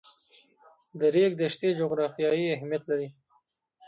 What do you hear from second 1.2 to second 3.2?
دښتې جغرافیایي اهمیت لري.